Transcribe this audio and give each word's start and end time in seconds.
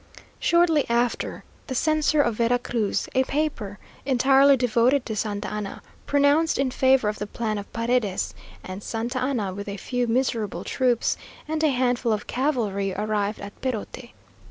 Shortly 0.39 0.89
after, 0.89 1.43
the 1.67 1.75
Censor 1.75 2.23
of 2.23 2.33
Vera 2.37 2.57
Cruz, 2.57 3.07
a 3.13 3.19
newspaper 3.19 3.77
entirely 4.03 4.57
devoted 4.57 5.05
to 5.05 5.15
Santa 5.15 5.47
Anna, 5.47 5.83
pronounced 6.07 6.57
in 6.57 6.71
favour 6.71 7.07
of 7.07 7.19
the 7.19 7.27
plan 7.27 7.59
of 7.59 7.71
Paredes, 7.71 8.33
and 8.63 8.81
Santa 8.81 9.19
Anna, 9.21 9.53
with 9.53 9.67
a 9.67 9.77
few 9.77 10.07
miserable 10.07 10.63
troops, 10.63 11.17
and 11.47 11.63
a 11.63 11.69
handful 11.69 12.11
of 12.13 12.25
cavalry, 12.25 12.95
arrived 12.95 13.41
at 13.41 13.53
Perote. 13.61 14.09